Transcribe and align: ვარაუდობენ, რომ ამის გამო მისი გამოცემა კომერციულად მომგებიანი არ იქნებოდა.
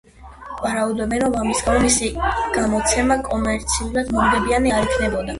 ვარაუდობენ, 0.61 1.19
რომ 1.23 1.35
ამის 1.41 1.59
გამო 1.65 1.83
მისი 1.83 2.07
გამოცემა 2.55 3.17
კომერციულად 3.27 4.09
მომგებიანი 4.15 4.73
არ 4.79 4.89
იქნებოდა. 4.89 5.29